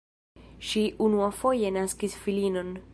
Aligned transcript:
Ŝi 0.69 0.81
unuafoje 1.09 1.73
naskis 1.77 2.17
filinon. 2.25 2.79